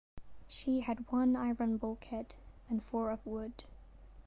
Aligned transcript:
She 0.47 0.79
had 0.79 1.11
one 1.11 1.35
iron 1.35 1.77
bulkhead 1.77 2.33
and 2.67 2.81
four 2.81 3.11
of 3.11 3.23
wood. 3.23 3.65